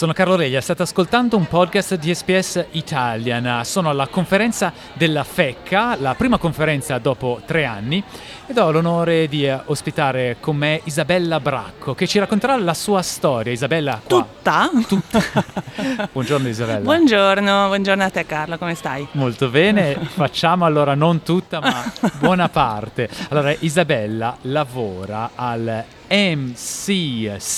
[0.00, 3.66] Sono Carlo Reglia, state ascoltando un podcast di SPS Italian.
[3.66, 8.02] Sono alla conferenza della FECCA, la prima conferenza dopo tre anni,
[8.46, 13.02] ed ho l'onore di eh, ospitare con me Isabella Bracco, che ci racconterà la sua
[13.02, 13.52] storia.
[13.52, 14.26] Isabella, qua.
[14.26, 14.70] Tutta?
[14.88, 15.22] Tutta.
[16.10, 16.80] buongiorno Isabella.
[16.80, 19.06] Buongiorno, buongiorno a te Carlo, come stai?
[19.10, 23.06] Molto bene, facciamo allora non tutta, ma buona parte.
[23.28, 27.48] Allora, Isabella lavora al MCCSA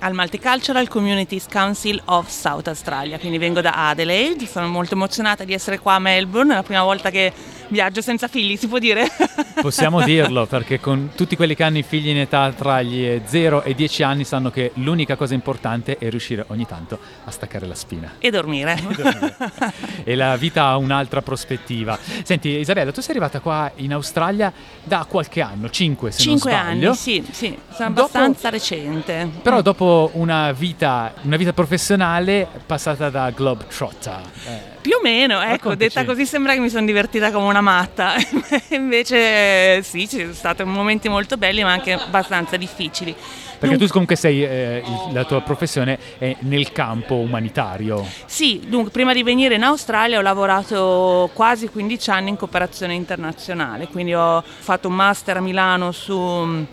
[0.00, 5.52] al Multicultural Communities Council of South Australia, quindi vengo da Adelaide, sono molto emozionata di
[5.52, 7.32] essere qua a Melbourne, è la prima volta che
[7.70, 9.06] viaggio senza figli, si può dire?
[9.60, 13.62] Possiamo dirlo, perché con tutti quelli che hanno i figli in età tra gli 0
[13.62, 17.74] e 10 anni sanno che l'unica cosa importante è riuscire ogni tanto a staccare la
[17.74, 18.14] spina.
[18.18, 18.74] E dormire.
[18.74, 19.36] E, dormire.
[20.04, 21.98] e la vita ha un'altra prospettiva.
[22.22, 26.60] Senti Isabella, tu sei arrivata qua in Australia da qualche anno, 5 se 5 non
[26.60, 26.86] sbaglio.
[26.88, 29.30] anni, sì, sì, sono abbastanza dopo, recente.
[29.42, 34.20] Però dopo una vita, una vita professionale passata da Globetrotter.
[34.46, 34.78] Eh.
[34.80, 38.14] Più o meno, ecco, detta così sembra che mi sono divertita come una matta,
[38.70, 43.14] invece sì, ci sono stati momenti molto belli ma anche abbastanza difficili.
[43.60, 48.06] Perché tu comunque sei, eh, la tua professione è nel campo umanitario.
[48.24, 53.88] Sì, dunque prima di venire in Australia ho lavorato quasi 15 anni in cooperazione internazionale,
[53.88, 56.66] quindi ho fatto un master a Milano su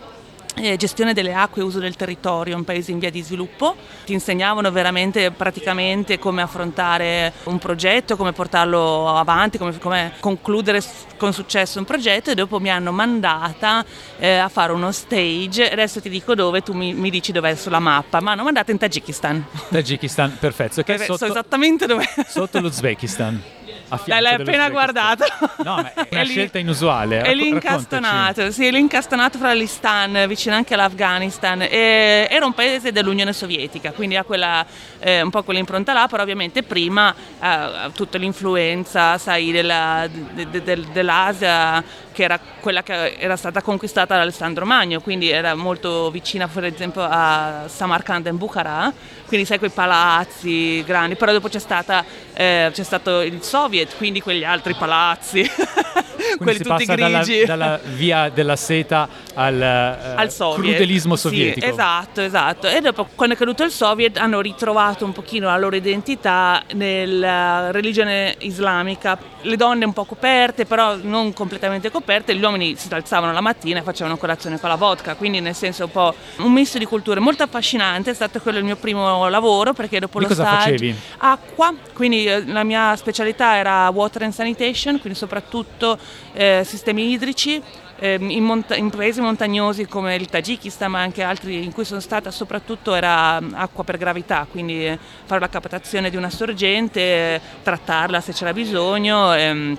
[0.56, 3.76] eh, gestione delle acque e uso del territorio, un paese in via di sviluppo.
[4.04, 10.82] Ti insegnavano veramente praticamente come affrontare un progetto, come portarlo avanti, come, come concludere
[11.16, 13.84] con successo un progetto e dopo mi hanno mandata
[14.18, 15.70] eh, a fare uno stage.
[15.70, 18.20] Adesso ti dico dove, tu mi, mi dici dov'è sulla mappa.
[18.20, 19.44] Mi hanno mandata in Tagikistan.
[19.70, 20.82] Tagikistan, perfetto.
[20.82, 22.04] Che sotto, so esattamente dove.
[22.26, 23.57] Sotto l'Uzbekistan.
[24.04, 25.24] Dai, l'hai appena guardato.
[25.64, 27.22] No, ma è una scelta inusuale.
[27.22, 31.62] È lì incastonato, sì, è lì incastonato fra l'Istan, vicino anche all'Afghanistan.
[31.62, 34.64] E era un paese dell'Unione Sovietica, quindi ha quella,
[34.98, 40.62] eh, un po' quell'impronta là, però ovviamente prima eh, tutta l'influenza, sai, della, de, de,
[40.62, 41.82] de, dell'Asia,
[42.18, 46.64] che era quella che era stata conquistata da Alessandro Magno, quindi era molto vicina per
[46.64, 48.92] esempio a Samarkand e Bukhara,
[49.28, 54.20] quindi sai quei palazzi grandi, però dopo c'è, stata, eh, c'è stato il Soviet quindi
[54.20, 55.48] quegli altri palazzi,
[56.38, 57.44] quelli tutti grigi.
[57.44, 61.64] Dalla, dalla, via della seta al, uh, al crudelismo sovietico.
[61.64, 62.66] Sì, esatto, esatto.
[62.66, 67.70] E dopo, quando è caduto il Soviet, hanno ritrovato un pochino la loro identità nella
[67.70, 69.36] religione islamica.
[69.42, 73.80] Le donne un po' coperte, però non completamente coperte, gli uomini si alzavano la mattina
[73.80, 77.20] e facevano colazione con la vodka, quindi nel senso un po' un misto di culture
[77.20, 80.94] molto affascinante, è stato quello il mio primo lavoro perché dopo di lo stage facevi?
[81.18, 85.98] acqua, quindi eh, la mia specialità era water and sanitation, quindi soprattutto
[86.32, 87.62] eh, sistemi idrici,
[88.00, 92.30] in, monta- in, paesi montagnosi come il Tagikistan, ma anche altri in cui sono stata,
[92.30, 98.32] soprattutto era acqua per gravità, quindi eh, fare la captazione di una sorgente, trattarla se
[98.32, 99.34] c'era bisogno.
[99.34, 99.78] Ehm,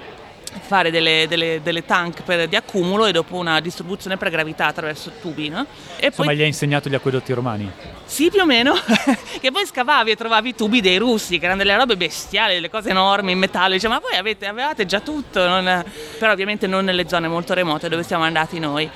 [0.62, 5.12] fare delle, delle, delle tank per, di accumulo e dopo una distribuzione per gravità attraverso
[5.22, 5.50] tubi.
[5.50, 5.66] No?
[5.98, 6.38] E Insomma, poi...
[6.38, 7.70] gli hai insegnato gli acquedotti romani?
[8.06, 8.74] Sì, più o meno,
[9.40, 12.70] che poi scavavi e trovavi i tubi dei russi, che erano delle robe bestiali, delle
[12.70, 15.84] cose enormi in metallo, dice, ma voi avete, avevate già tutto, non...
[16.18, 18.90] però ovviamente non nelle zone molto remote dove siamo andati noi.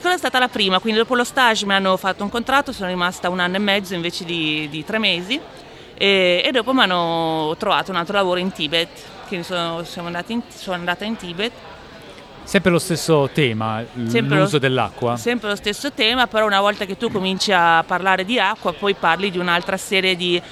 [0.00, 2.88] Quella è stata la prima, quindi dopo lo stage mi hanno fatto un contratto, sono
[2.88, 5.38] rimasta un anno e mezzo invece di, di tre mesi
[5.94, 8.88] e, e dopo mi hanno trovato un altro lavoro in Tibet
[9.30, 9.84] quindi sono,
[10.26, 11.52] in, sono andata in Tibet.
[12.42, 15.16] Sempre lo stesso tema, sempre l'uso lo, dell'acqua?
[15.16, 18.94] Sempre lo stesso tema, però una volta che tu cominci a parlare di acqua, poi
[18.94, 20.42] parli di un'altra serie di,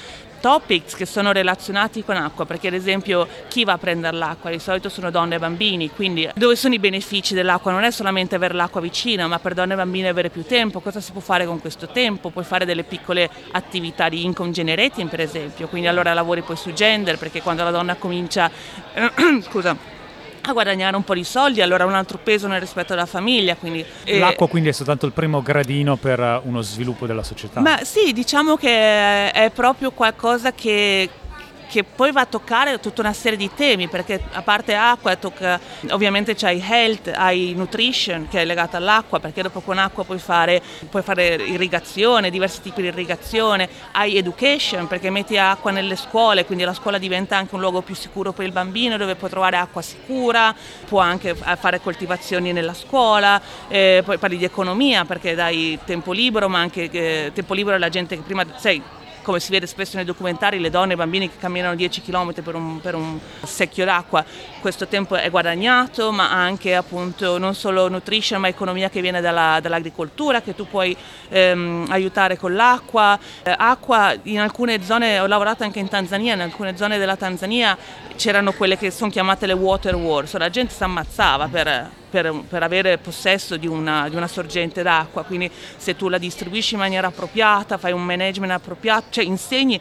[0.41, 4.51] topics che sono relazionati con acqua, perché ad esempio chi va a prendere l'acqua?
[4.51, 7.73] Di solito sono donne e bambini, quindi dove sono i benefici dell'acqua?
[7.73, 11.01] Non è solamente avere l'acqua vicina, ma per donne e bambini avere più tempo, cosa
[11.01, 12.31] si può fare con questo tempo?
[12.31, 16.73] Puoi fare delle piccole attività di income generating per esempio, quindi allora lavori poi su
[16.73, 18.51] gender, perché quando la donna comincia,
[19.43, 19.98] scusa,
[20.51, 23.57] a guadagnare un po' di soldi, allora un altro peso nel rispetto alla famiglia.
[23.57, 27.61] Quindi, eh, L'acqua quindi è soltanto il primo gradino per eh, uno sviluppo della società?
[27.61, 31.09] Ma sì, diciamo che è proprio qualcosa che
[31.69, 35.61] che poi va a toccare tutta una serie di temi, perché a parte acqua, tocca,
[35.91, 40.63] ovviamente c'hai health, hai nutrition che è legata all'acqua, perché dopo con acqua puoi fare,
[40.89, 46.65] puoi fare irrigazione, diversi tipi di irrigazione, hai education, perché metti acqua nelle scuole, quindi
[46.65, 49.83] la scuola diventa anche un luogo più sicuro per il bambino, dove può trovare acqua
[49.83, 50.55] sicura,
[50.87, 56.49] può anche fare coltivazioni nella scuola, eh, poi parli di economia, perché dai tempo libero,
[56.49, 58.83] ma anche eh, tempo libero alla gente che prima, sai,
[59.23, 62.33] come si vede spesso nei documentari, le donne e i bambini che camminano 10 km
[62.43, 64.25] per un, per un secchio d'acqua,
[64.61, 69.59] questo tempo è guadagnato, ma anche appunto non solo nutrition, ma economia che viene dalla,
[69.61, 70.97] dall'agricoltura, che tu puoi
[71.29, 73.19] ehm, aiutare con l'acqua.
[73.43, 77.77] Eh, acqua in alcune zone, ho lavorato anche in Tanzania, in alcune zone della Tanzania
[78.17, 82.63] c'erano quelle che sono chiamate le water wars, la gente si ammazzava per, per, per,
[82.63, 87.09] avere possesso di una, di una, sorgente d'acqua, quindi se tu la distribuisci in maniera
[87.09, 89.81] appropriata, fai un management appropriato, cioè insegni,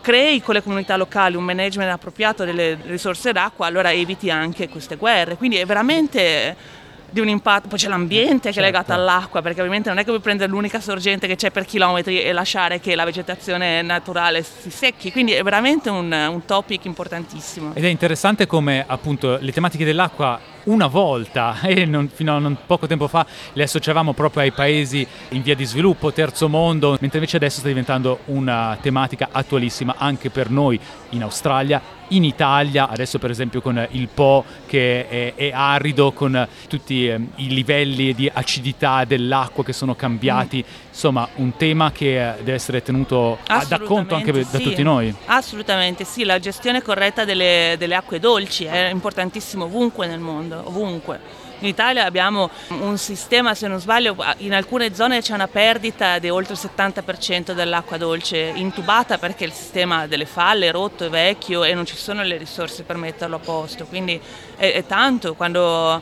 [0.00, 4.96] crei con le comunità locali un management appropriato delle risorse d'acqua, allora eviti anche queste
[4.96, 5.36] guerre.
[5.36, 6.78] Quindi è veramente
[7.10, 9.00] di un impatto, poi c'è l'ambiente che è legato certo.
[9.00, 12.32] all'acqua, perché ovviamente non è che puoi prendere l'unica sorgente che c'è per chilometri e
[12.32, 17.74] lasciare che la vegetazione naturale si secchi, quindi è veramente un, un topic importantissimo.
[17.74, 22.56] Ed è interessante come appunto le tematiche dell'acqua una volta e non, fino a non
[22.66, 27.18] poco tempo fa le associavamo proprio ai paesi in via di sviluppo, terzo mondo, mentre
[27.18, 30.78] invece adesso sta diventando una tematica attualissima anche per noi
[31.10, 36.46] in Australia, in Italia, adesso per esempio con il Po che è, è arido, con
[36.68, 40.89] tutti eh, i livelli di acidità dell'acqua che sono cambiati, mm.
[40.90, 44.50] Insomma un tema che deve essere tenuto da conto anche sì.
[44.50, 45.14] da tutti noi.
[45.26, 50.62] Assolutamente sì, la gestione corretta delle, delle acque dolci è importantissimo ovunque nel mondo mondo,
[50.64, 51.48] ovunque.
[51.62, 56.30] In Italia abbiamo un sistema, se non sbaglio, in alcune zone c'è una perdita di
[56.30, 61.62] oltre il 70% dell'acqua dolce intubata perché il sistema delle falle è rotto, è vecchio
[61.62, 63.84] e non ci sono le risorse per metterlo a posto.
[63.84, 64.18] Quindi
[64.56, 66.00] è, è tanto quando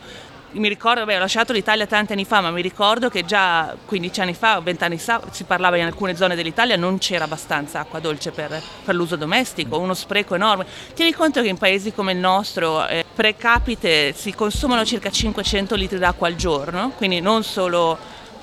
[0.52, 4.20] mi ricordo, beh, ho lasciato l'Italia tanti anni fa, ma mi ricordo che già 15
[4.20, 7.98] anni fa, 20 anni fa, si parlava in alcune zone dell'Italia non c'era abbastanza acqua
[7.98, 10.66] dolce per, per l'uso domestico, uno spreco enorme.
[10.94, 15.74] Tieni conto che in paesi come il nostro, eh, pre capite, si consumano circa 500
[15.74, 17.98] litri d'acqua al giorno, quindi non solo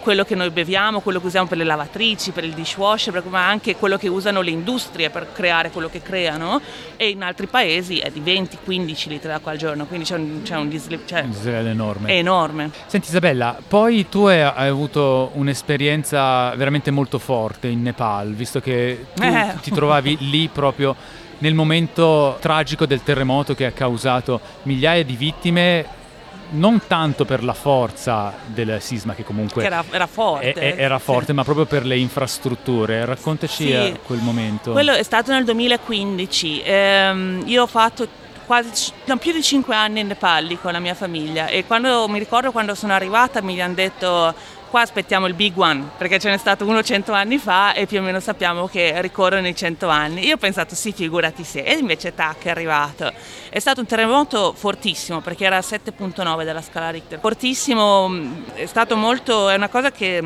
[0.05, 3.75] quello che noi beviamo, quello che usiamo per le lavatrici, per il dishwasher, ma anche
[3.75, 6.61] quello che usano le industrie per creare quello che creano
[6.95, 10.57] e in altri paesi è di 20-15 litri d'acqua al giorno, quindi c'è un, c'è
[10.57, 12.15] un dislivello cioè, enorme.
[12.15, 12.69] enorme.
[12.85, 19.07] Senti Isabella, poi tu hai, hai, avuto un'esperienza veramente molto forte in Nepal, visto che
[19.15, 19.55] tu eh.
[19.59, 20.95] ti trovavi lì proprio
[21.39, 26.03] nel momento tragico del terremoto che ha causato migliaia di vittime
[26.51, 30.99] non tanto per la forza del sisma che comunque che era, era, forte, è, era
[30.99, 31.33] forte sì.
[31.33, 33.05] ma proprio per le infrastrutture.
[33.05, 33.99] Raccontaci sì.
[34.05, 34.71] quel momento.
[34.71, 36.61] Quello è stato nel 2015.
[36.63, 38.07] Ehm, io ho fatto
[38.45, 42.19] quasi no, più di cinque anni in Nepal con la mia famiglia e quando mi
[42.19, 44.33] ricordo quando sono arrivata mi hanno detto
[44.75, 47.99] qua aspettiamo il big one, perché ce n'è stato uno cento anni fa e più
[47.99, 50.25] o meno sappiamo che ricorrono i cento anni.
[50.25, 53.09] Io ho pensato sì, figurati se, e invece tac, è arrivato.
[53.47, 57.19] È stato un terremoto fortissimo, perché era 7.9 della scala Richter.
[57.21, 58.11] Fortissimo,
[58.53, 60.21] è stato molto, è una cosa che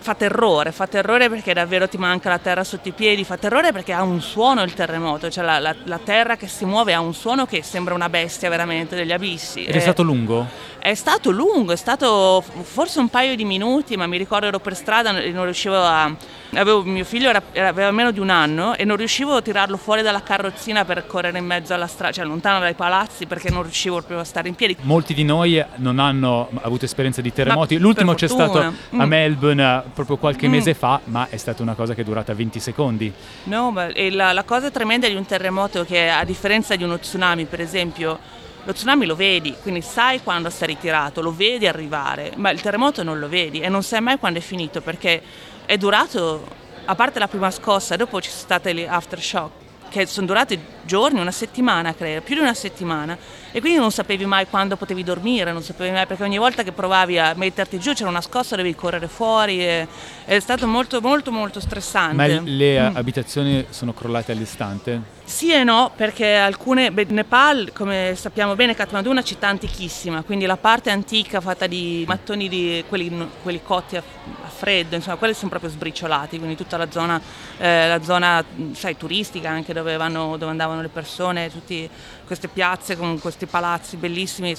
[0.00, 3.70] fa terrore, fa terrore perché davvero ti manca la terra sotto i piedi, fa terrore
[3.70, 7.00] perché ha un suono il terremoto, cioè la, la, la terra che si muove ha
[7.00, 9.64] un suono che sembra una bestia veramente degli abissi.
[9.64, 10.46] Ed è, è stato lungo?
[10.78, 14.74] È stato lungo, è stato forse un paio di minuti, ma mi ricordo ero per
[14.74, 16.14] strada e non riuscivo a
[16.52, 19.76] Avevo, mio figlio era, era, aveva meno di un anno e non riuscivo a tirarlo
[19.76, 23.62] fuori dalla carrozzina per correre in mezzo alla strada, cioè lontano dai palazzi perché non
[23.62, 24.76] riuscivo proprio a stare in piedi.
[24.80, 27.76] Molti di noi non hanno avuto esperienza di terremoti.
[27.76, 29.00] Ma L'ultimo c'è stato a mm.
[29.02, 30.50] Melbourne proprio qualche mm.
[30.50, 33.12] mese fa, ma è stata una cosa che è durata 20 secondi.
[33.44, 36.98] No, ma la, la cosa tremenda di un terremoto è che a differenza di uno
[36.98, 38.18] tsunami, per esempio,
[38.64, 43.02] lo tsunami lo vedi, quindi sai quando sta ritirato, lo vedi arrivare, ma il terremoto
[43.02, 45.22] non lo vedi e non sai mai quando è finito perché
[45.64, 46.46] è durato,
[46.84, 49.50] a parte la prima scossa, dopo ci sono state le aftershock,
[49.88, 50.58] che sono durate
[50.90, 53.16] giorni, una settimana credo, più di una settimana
[53.52, 56.72] e quindi non sapevi mai quando potevi dormire, non sapevi mai perché ogni volta che
[56.72, 59.86] provavi a metterti giù c'era una scossa, dovevi correre fuori e,
[60.24, 62.16] è stato molto molto molto stressante.
[62.16, 62.96] Ma le mm.
[62.96, 65.18] abitazioni sono crollate all'istante?
[65.30, 70.22] Sì e no, perché alcune, beh, Nepal, come sappiamo bene, Kathmandu è una città antichissima,
[70.24, 74.02] quindi la parte antica fatta di mattoni di quelli, quelli cotti a,
[74.44, 77.20] a, freddo, insomma, quelli sono proprio sbriciolati, quindi tutta la zona,
[77.58, 81.88] eh, la zona sai, turistica anche dove, vanno, dove andavano le persone, tutte
[82.26, 84.54] queste piazze con questi palazzi bellissimi,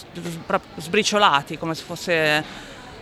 [0.77, 2.43] sbriciolati come se fosse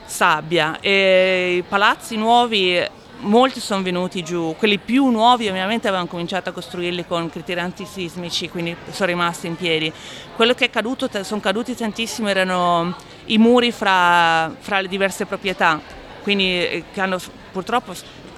[0.05, 0.79] sabbia.
[0.79, 6.51] E i palazzi nuovi molti sono venuti giù, quelli più nuovi ovviamente avevano cominciato a
[6.53, 9.91] costruirli con criteri antisismici, quindi sono rimasti in piedi.
[10.35, 12.95] Quello che è caduto, sono caduti tantissimo, erano
[13.25, 15.79] i muri fra, fra le diverse proprietà,
[16.23, 17.19] quindi eh, che hanno
[17.51, 17.93] purtroppo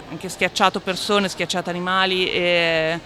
[0.09, 3.00] anche schiacciato persone, schiacciato animali e,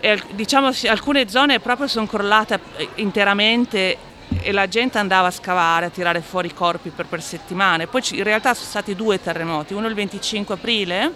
[0.00, 2.60] e diciamo alcune zone proprio sono crollate
[2.96, 3.96] interamente
[4.40, 7.86] e la gente andava a scavare, a tirare fuori i corpi per, per settimane.
[7.86, 11.12] Poi in realtà sono stati due terremoti, uno il 25 aprile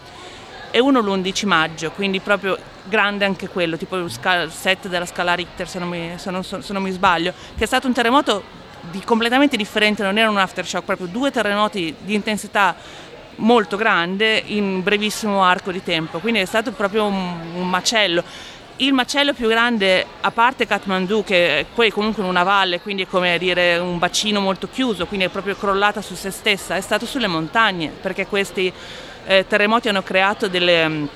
[0.70, 4.10] e uno l'11 maggio, quindi proprio grande anche quello, tipo il
[4.50, 7.66] set della scala Richter se non mi, se non, se non mi sbaglio, che è
[7.66, 8.42] stato un terremoto
[8.90, 12.74] di completamente differente, non era un aftershock, proprio due terremoti di intensità
[13.36, 18.22] molto grande in brevissimo arco di tempo, quindi è stato proprio un, un macello.
[18.82, 23.02] Il macello più grande, a parte Kathmandu, che poi è comunque in una valle, quindi
[23.02, 26.80] è come dire un bacino molto chiuso, quindi è proprio crollata su se stessa, è
[26.80, 28.72] stato sulle montagne, perché questi
[29.26, 31.08] eh, terremoti hanno creato delle,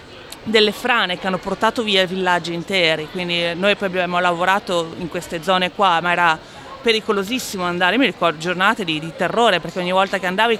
[0.42, 5.42] delle frane che hanno portato via villaggi interi, quindi noi poi abbiamo lavorato in queste
[5.42, 6.38] zone qua, ma era
[6.82, 10.58] pericolosissimo andare, mi ricordo giornate di, di, terrore perché ogni volta che andavi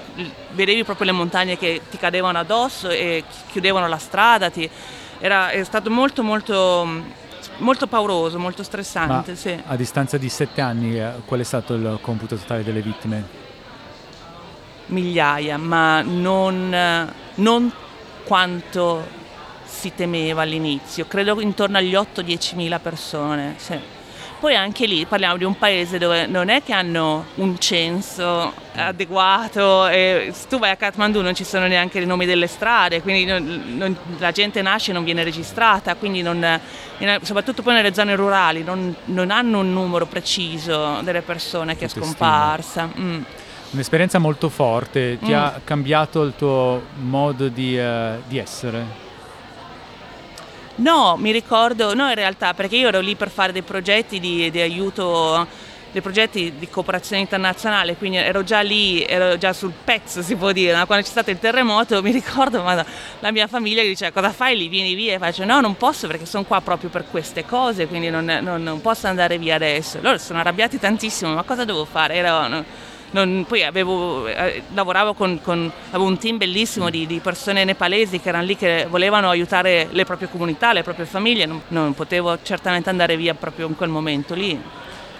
[0.53, 4.67] vedevi proprio le montagne che ti cadevano addosso e chiudevano la strada, ti,
[5.25, 7.23] era, è stato molto molto
[7.57, 9.35] molto pauroso, molto stressante.
[9.35, 9.59] Sì.
[9.65, 13.43] A distanza di sette anni eh, qual è stato il computo totale delle vittime?
[14.87, 17.71] Migliaia, ma non, non
[18.23, 19.23] quanto
[19.65, 23.55] si temeva all'inizio, credo intorno agli 8-10 mila persone.
[23.57, 23.94] Sì.
[24.45, 29.87] Poi anche lì parliamo di un paese dove non è che hanno un censo adeguato
[29.87, 33.25] e se tu vai a Kathmandu non ci sono neanche i nomi delle strade, quindi
[33.25, 36.59] non, non, la gente nasce e non viene registrata, quindi non,
[37.23, 41.87] soprattutto poi nelle zone rurali non, non, hanno un numero preciso delle persone che è
[41.87, 42.87] scomparsa.
[42.99, 43.23] Mm.
[43.71, 45.33] Un'esperienza molto forte, ti mm.
[45.33, 49.04] ha cambiato il tuo modo di, uh, di essere?
[50.77, 54.51] No, mi ricordo, no in realtà, perché io ero lì per fare dei progetti di,
[54.51, 55.47] di aiuto
[55.95, 60.51] dei progetti di cooperazione internazionale, quindi ero già lì, ero già sul pezzo si può
[60.51, 62.85] dire, quando c'è stato il terremoto mi ricordo ma
[63.21, 66.07] la mia famiglia mi diceva cosa fai lì, vieni via e faccio no non posso
[66.07, 69.99] perché sono qua proprio per queste cose, quindi non, non, non posso andare via adesso.
[70.01, 72.15] Loro sono arrabbiati tantissimo, ma cosa devo fare?
[72.15, 72.65] Ero, no,
[73.15, 78.19] non, poi avevo, eh, lavoravo con, con, avevo un team bellissimo di, di, persone nepalesi
[78.19, 82.37] che erano lì che volevano aiutare le proprie comunità, le proprie famiglie, non, non potevo
[82.43, 84.61] certamente andare via proprio in quel momento lì.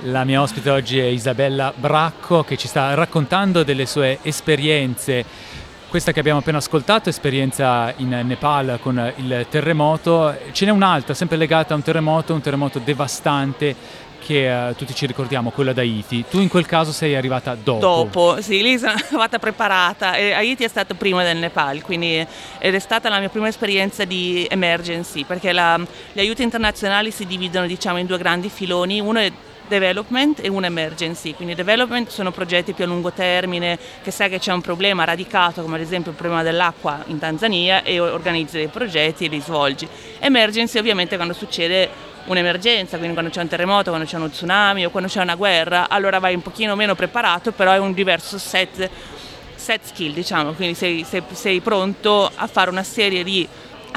[0.01, 5.53] La mia ospite oggi è Isabella Bracco che ci sta raccontando delle sue esperienze.
[5.87, 11.37] Questa che abbiamo appena ascoltato, esperienza in Nepal con il terremoto, ce n'è un'altra sempre
[11.37, 16.25] legata a un terremoto, un terremoto devastante che uh, tutti ci ricordiamo, quella da Haiti.
[16.27, 17.79] Tu in quel caso sei arrivata dopo.
[17.79, 20.15] Dopo, sì, lì sono arrivata preparata.
[20.15, 22.25] E Haiti è stato prima del Nepal, quindi
[22.57, 25.79] ed è stata la mia prima esperienza di emergency, perché la,
[26.11, 28.99] gli aiuti internazionali si dividono diciamo, in due grandi filoni.
[28.99, 29.31] Uno è
[29.67, 31.35] development e un emergency.
[31.35, 35.61] Quindi development sono progetti più a lungo termine, che sai che c'è un problema radicato,
[35.61, 39.87] come ad esempio il problema dell'acqua in Tanzania, e organizzi dei progetti e li svolgi.
[40.17, 44.89] Emergency ovviamente quando succede un'emergenza, quindi quando c'è un terremoto, quando c'è uno tsunami o
[44.89, 48.89] quando c'è una guerra, allora vai un pochino meno preparato, però è un diverso set,
[49.55, 53.47] set skill, diciamo, quindi sei, sei, sei pronto a fare una serie di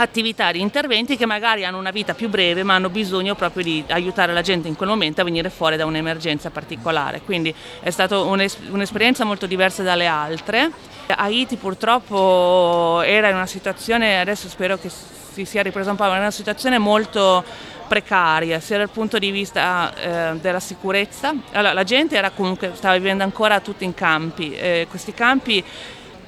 [0.01, 3.85] attività, di interventi che magari hanno una vita più breve ma hanno bisogno proprio di
[3.89, 7.21] aiutare la gente in quel momento a venire fuori da un'emergenza particolare.
[7.25, 10.71] Quindi è stata un'esperienza molto diversa dalle altre.
[11.09, 16.11] Haiti purtroppo era in una situazione, adesso spero che si sia ripresa un po', ma
[16.11, 17.45] era una situazione molto
[17.89, 21.35] precaria sia dal punto di vista eh, della sicurezza.
[21.53, 25.65] Allora, la gente comunque, stava vivendo ancora tutti in campi, eh, questi campi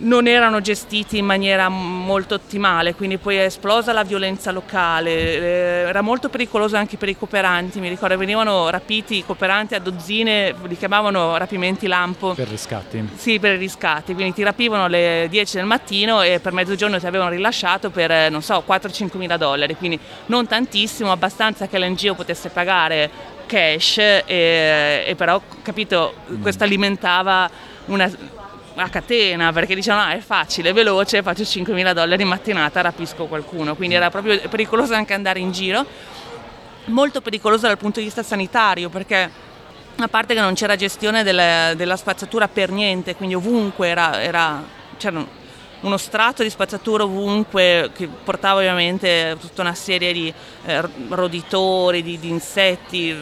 [0.01, 5.41] non erano gestiti in maniera molto ottimale, quindi poi è esplosa la violenza locale, eh,
[5.89, 10.55] era molto pericoloso anche per i cooperanti, mi ricordo venivano rapiti i cooperanti a dozzine,
[10.67, 12.35] li chiamavano rapimenti lampo.
[12.35, 13.09] Per riscatti?
[13.17, 17.07] Sì, per i riscatti, quindi ti rapivano alle 10 del mattino e per mezzogiorno ti
[17.07, 22.15] avevano rilasciato per, eh, non so, 4-5 mila dollari, quindi non tantissimo, abbastanza che l'NGO
[22.15, 23.11] potesse pagare
[23.47, 27.51] cash, e, e però, capito, questo alimentava
[27.87, 28.09] una
[28.75, 33.27] a catena perché dicevano ah, è facile, è veloce, faccio 5.000 dollari in mattinata, rapisco
[33.27, 35.85] qualcuno, quindi era proprio pericoloso anche andare in giro,
[36.87, 39.31] molto pericoloso dal punto di vista sanitario perché
[39.97, 44.63] a parte che non c'era gestione delle, della spazzatura per niente, quindi ovunque era, era,
[44.97, 45.40] c'erano
[45.81, 50.33] uno strato di spazzatura ovunque che portava ovviamente tutta una serie di
[50.67, 53.17] eh, roditori, di, di, insetti,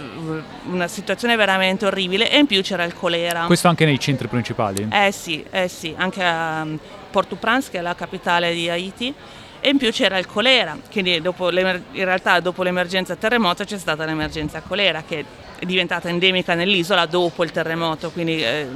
[0.64, 3.44] una situazione veramente orribile e in più c'era il colera.
[3.46, 4.88] Questo anche nei centri principali?
[4.90, 6.78] Eh sì, eh sì anche a um,
[7.10, 9.14] Port-au-Prince che è la capitale di Haiti
[9.60, 14.60] e in più c'era il colera, quindi in realtà dopo l'emergenza terremoto c'è stata l'emergenza
[14.60, 15.24] colera che
[15.58, 18.68] è diventata endemica nell'isola dopo il terremoto, quindi eh,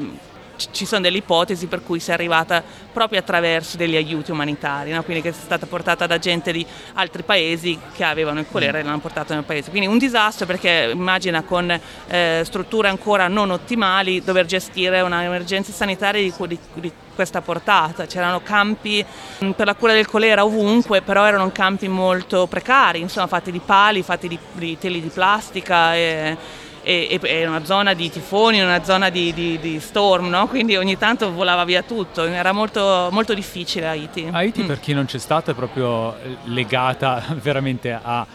[0.71, 5.03] ci sono delle ipotesi per cui si è arrivata proprio attraverso degli aiuti umanitari, no?
[5.03, 6.65] quindi che è stata portata da gente di
[6.95, 9.71] altri paesi che avevano il colera e l'hanno portato nel paese.
[9.71, 11.71] Quindi un disastro perché immagina con
[12.07, 18.07] eh, strutture ancora non ottimali dover gestire un'emergenza sanitaria di, di, di questa portata.
[18.07, 19.05] C'erano campi
[19.45, 23.61] mm, per la cura del colera ovunque, però erano campi molto precari, insomma fatti di
[23.65, 25.95] pali, fatti di, di teli di plastica.
[25.95, 26.37] E,
[26.83, 30.49] e, e una zona di tifoni, una zona di, di, di storm, no?
[30.49, 34.29] quindi ogni tanto volava via tutto, era molto, molto difficile Haiti.
[34.31, 34.67] Haiti mm.
[34.67, 38.27] per chi non c'è stato è proprio legata veramente a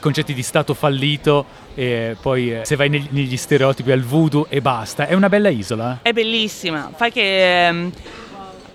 [0.00, 4.60] concetti di stato fallito e poi eh, se vai negli, negli stereotipi al voodoo e
[4.60, 5.06] basta.
[5.06, 6.00] È una bella isola.
[6.02, 7.90] È bellissima, fai che...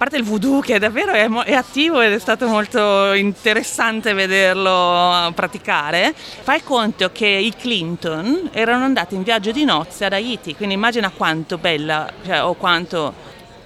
[0.03, 6.13] Parte il voodoo che davvero è, è, attivo ed è stato molto interessante vederlo praticare,
[6.13, 11.09] fai conto che i Clinton erano andati in viaggio di nozze ad Haiti, quindi immagina
[11.09, 13.13] quanto bella cioè, o quanto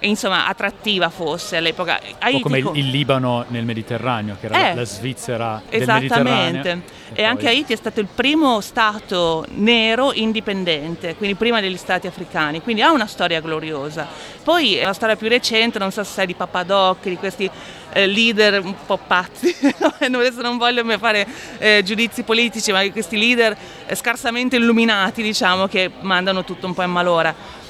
[0.01, 1.99] insomma, attrattiva fosse all'epoca.
[2.19, 6.59] Haiti, come il, Libano nel Mediterraneo, che era eh, la Svizzera del Mediterraneo.
[6.59, 6.95] Esattamente.
[7.13, 12.07] E, e anche Haiti è stato il primo stato nero indipendente, quindi prima degli stati
[12.07, 14.07] africani, quindi ha una storia gloriosa.
[14.43, 17.49] Poi la storia più recente, non so se sai di Papadoc, di questi
[17.93, 19.55] eh, leader un po' pazzi,
[19.99, 21.27] adesso non voglio fare
[21.57, 26.83] eh, giudizi politici, ma questi leader eh, scarsamente illuminati, diciamo, che mandano tutto un po'
[26.83, 27.65] in malora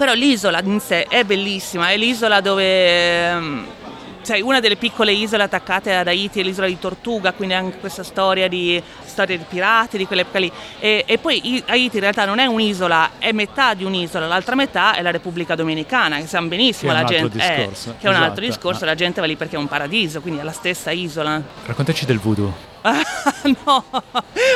[0.00, 3.66] però l'isola in sé è bellissima, è l'isola dove um,
[4.22, 8.02] cioè una delle piccole isole attaccate ad Haiti è l'isola di Tortuga, quindi anche questa
[8.02, 10.50] storia di, storia di pirati, di quell'epoca lì.
[10.78, 14.94] E, e, poi Haiti in realtà non è un'isola, è metà di un'isola, l'altra metà
[14.94, 18.24] è la Repubblica Dominicana, che sappiamo benissimo, che la gente è, che è un altro
[18.24, 18.40] esatto.
[18.40, 18.86] discorso, ah.
[18.86, 21.42] la gente va lì perché è un paradiso, quindi è la stessa isola.
[21.66, 22.69] Raccontaci del voodoo.
[23.64, 23.84] no,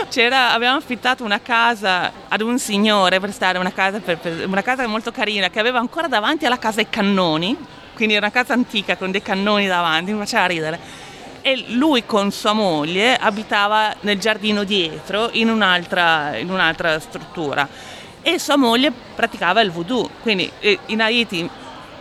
[0.09, 4.63] C'era, avevamo affittato una casa ad un signore per stare, una casa, per, per, una
[4.63, 7.57] casa molto carina che aveva ancora davanti alla casa i cannoni,
[7.95, 11.03] quindi era una casa antica con dei cannoni davanti, mi faceva ridere.
[11.43, 17.69] E lui con sua moglie abitava nel giardino dietro in un'altra, in un'altra struttura
[18.27, 20.51] e sua moglie praticava il voodoo, quindi
[20.87, 21.47] in Haiti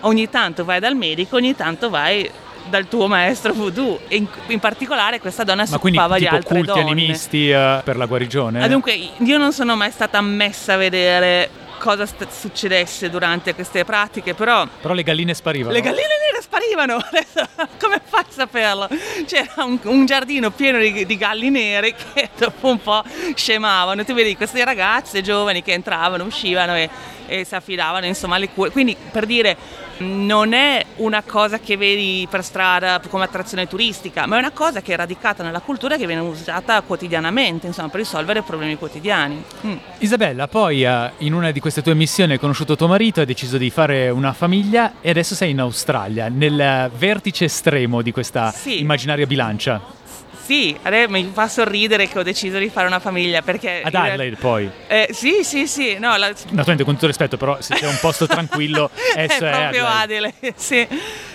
[0.01, 2.29] ogni tanto vai dal medico, ogni tanto vai
[2.69, 6.65] dal tuo maestro voodoo e in, in particolare questa donna si occupava di altre culti
[6.65, 6.91] donne.
[6.91, 8.63] animisti uh, per la guarigione?
[8.63, 11.49] Ah, dunque io non sono mai stata ammessa a vedere
[11.83, 14.65] cosa st- succedesse durante queste pratiche, però...
[14.81, 15.73] Però le galline sparivano.
[15.73, 17.03] Le galline nere sparivano,
[17.77, 18.87] come fai a saperlo?
[19.25, 23.03] C'era un, un giardino pieno di, di, galli nere che dopo un po'
[23.35, 24.05] scemavano.
[24.05, 26.89] Tu vedi queste ragazze giovani che entravano, uscivano e,
[27.25, 28.71] e si affidavano insomma alle cure.
[28.71, 29.57] Quindi per dire
[30.03, 34.81] non è una cosa che vedi per strada come attrazione turistica, ma è una cosa
[34.81, 39.43] che è radicata nella cultura e che viene usata quotidianamente, insomma, per risolvere problemi quotidiani.
[39.65, 39.75] Mm.
[39.99, 43.57] Isabella, poi uh, in una di queste tue missioni hai conosciuto tuo marito, hai deciso
[43.57, 48.79] di fare una famiglia e adesso sei in Australia, nel vertice estremo di questa sì.
[48.79, 50.01] immaginaria bilancia.
[50.43, 53.81] Sì, adesso mi fa sorridere che ho deciso di fare una famiglia perché...
[53.81, 54.69] Ad Adelaide poi?
[54.87, 55.97] Eh, sì, sì, sì.
[55.97, 56.27] No, la...
[56.27, 60.35] Naturalmente con tutto rispetto, però se c'è un posto tranquillo, esso è, è proprio Adelaide.
[60.41, 60.53] Adelaide.
[60.57, 60.87] sì.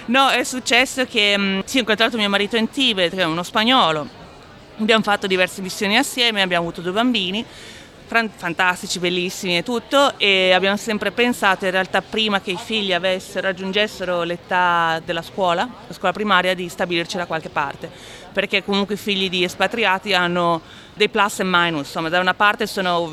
[0.07, 3.43] No, è successo che mh, sì, ho incontrato mio marito in Tibet, che è uno
[3.43, 4.07] spagnolo.
[4.79, 7.45] Abbiamo fatto diverse missioni assieme, abbiamo avuto due bambini
[8.09, 13.47] fantastici, bellissimi e tutto e abbiamo sempre pensato in realtà prima che i figli avessero,
[13.47, 18.99] raggiungessero l'età della scuola, la scuola primaria, di stabilirci da qualche parte perché comunque i
[18.99, 20.61] figli di espatriati hanno
[20.99, 23.11] dei plus e minus, insomma da una parte sono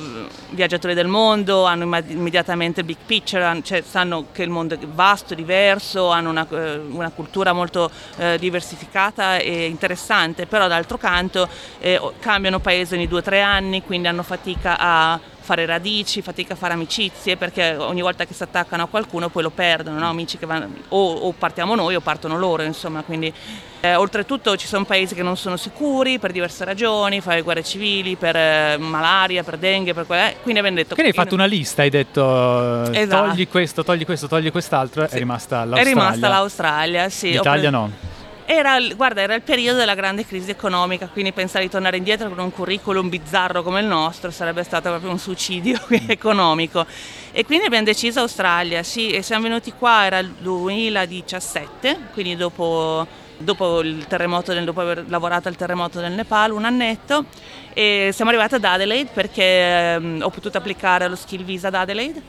[0.50, 5.34] viaggiatori del mondo, hanno immediatamente il big picture, cioè sanno che il mondo è vasto,
[5.36, 11.48] diverso, hanno una, eh, una cultura molto eh, diversificata e interessante, però d'altro canto
[11.80, 16.54] eh, cambiano paese ogni due o tre anni, quindi hanno fatica a fare radici, fatica
[16.54, 20.10] a fare amicizie, perché ogni volta che si attaccano a qualcuno poi lo perdono, no?
[20.10, 23.32] amici che vanno, o, o, partiamo noi o partono loro, insomma, quindi
[23.80, 28.16] eh, oltretutto ci sono paesi che non sono sicuri per diverse ragioni, fare guerre civili,
[28.16, 30.96] per eh, malaria, per dengue, per que- eh, quindi abbiamo detto...
[30.96, 33.30] Quindi hai fatto una lista, hai detto esatto.
[33.30, 35.16] togli questo, togli questo, togli quest'altro, sì.
[35.16, 35.84] è rimasta l'Australia.
[35.84, 37.32] È rimasta l'Australia, sì.
[37.32, 38.14] L'Italia no.
[38.48, 42.38] Era, guarda, era il periodo della grande crisi economica, quindi pensare di tornare indietro con
[42.38, 46.86] un curriculum bizzarro come il nostro sarebbe stato proprio un suicidio economico.
[47.32, 53.08] E quindi abbiamo deciso Australia, sì, e siamo venuti qua, era il 2017, quindi dopo,
[53.38, 57.26] dopo, il terremoto, dopo aver lavorato al terremoto del Nepal, un annetto,
[57.74, 62.22] e siamo arrivati ad Adelaide perché eh, ho potuto applicare lo skill visa ad Adelaide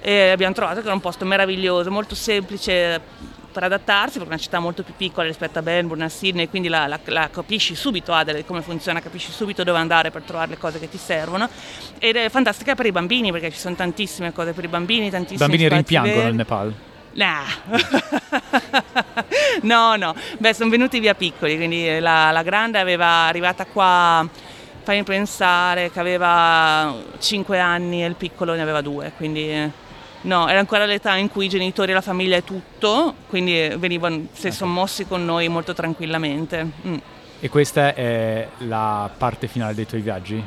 [0.00, 3.00] e abbiamo trovato che era un posto meraviglioso, molto semplice
[3.54, 6.68] per adattarsi, perché è una città molto più piccola rispetto a Melbourne, a Sydney, quindi
[6.68, 10.58] la, la, la capisci subito Adelaide come funziona, capisci subito dove andare per trovare le
[10.58, 11.48] cose che ti servono
[11.98, 15.36] ed è fantastica per i bambini perché ci sono tantissime cose per i bambini, tantissime
[15.36, 16.74] I bambini rimpiangono il Nepal.
[17.12, 17.44] Nah.
[19.62, 24.28] no, no, beh, sono venuti via piccoli, quindi la, la grande aveva arrivata qua,
[24.82, 29.72] fammi pensare, che aveva 5 anni e il piccolo ne aveva 2, quindi
[30.24, 34.26] no, era ancora l'età in cui i genitori e la famiglia è tutto, quindi venivano,
[34.32, 36.66] si sono mossi con noi molto tranquillamente.
[36.86, 36.96] Mm.
[37.40, 40.42] E questa è la parte finale dei tuoi viaggi?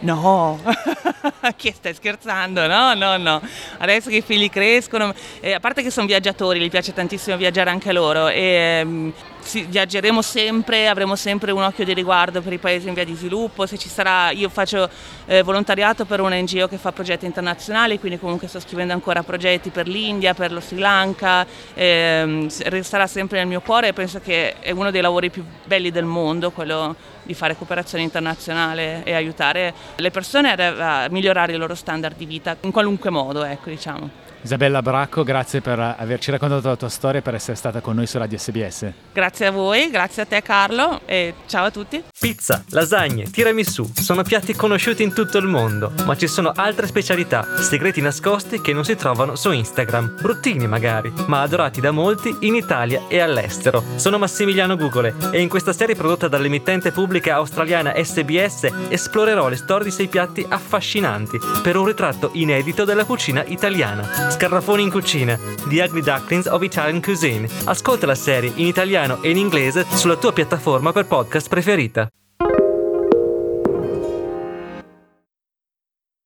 [0.00, 0.60] No,
[1.56, 2.66] che stai scherzando?
[2.66, 3.40] No, no, no.
[3.78, 7.70] Adesso che i figli crescono, eh, a parte che sono viaggiatori, gli piace tantissimo viaggiare
[7.70, 9.10] anche loro e mm,
[9.46, 13.14] sì, viaggeremo sempre, avremo sempre un occhio di riguardo per i paesi in via di
[13.14, 14.90] sviluppo, se ci sarà, io faccio
[15.26, 19.70] eh, volontariato per una NGO che fa progetti internazionali, quindi comunque sto scrivendo ancora progetti
[19.70, 24.56] per l'India, per lo Sri Lanka, eh, resterà sempre nel mio cuore e penso che
[24.58, 29.72] è uno dei lavori più belli del mondo, quello di fare cooperazione internazionale e aiutare
[29.94, 34.25] le persone a migliorare i loro standard di vita in qualunque modo, ecco, diciamo.
[34.46, 38.06] Isabella Bracco, grazie per averci raccontato la tua storia e per essere stata con noi
[38.06, 38.92] su Radio SBS.
[39.12, 42.00] Grazie a voi, grazie a te Carlo e ciao a tutti.
[42.16, 47.44] Pizza, lasagne, tiramisù sono piatti conosciuti in tutto il mondo, ma ci sono altre specialità,
[47.58, 52.54] segreti nascosti che non si trovano su Instagram, bruttini magari, ma adorati da molti in
[52.54, 53.82] Italia e all'estero.
[53.96, 59.86] Sono Massimiliano Gugole e in questa serie prodotta dall'emittente pubblica australiana SBS esplorerò le storie
[59.86, 64.34] di sei piatti affascinanti per un ritratto inedito della cucina italiana.
[64.36, 67.48] Scarrafoni in cucina, The Ugly Ducklings of Italian Cuisine.
[67.64, 72.06] Ascolta la serie in italiano e in inglese sulla tua piattaforma per podcast preferita.